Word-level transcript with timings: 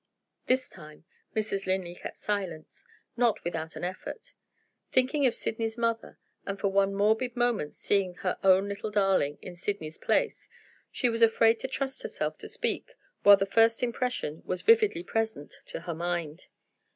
This 0.47 0.67
time, 0.67 1.05
Mrs. 1.35 1.67
Linley 1.67 1.93
kept 1.93 2.17
silence; 2.17 2.83
not 3.15 3.43
without 3.43 3.75
an 3.75 3.83
effort. 3.83 4.33
Thinking 4.91 5.27
of 5.27 5.35
Sydney's 5.35 5.77
mother 5.77 6.17
and 6.43 6.59
for 6.59 6.69
one 6.69 6.95
morbid 6.95 7.35
moment 7.35 7.75
seeing 7.75 8.15
her 8.15 8.35
own 8.43 8.67
little 8.67 8.89
darling 8.89 9.37
in 9.43 9.55
Sydney's 9.55 9.99
place 9.99 10.49
she 10.91 11.07
was 11.07 11.21
afraid 11.21 11.59
to 11.59 11.67
trust 11.67 12.01
herself 12.01 12.39
to 12.39 12.47
speak 12.47 12.95
while 13.21 13.37
the 13.37 13.45
first 13.45 13.83
impression 13.83 14.41
was 14.43 14.63
vividly 14.63 15.03
present 15.03 15.57
to 15.67 15.81
her 15.81 15.93
mind. 15.93 16.47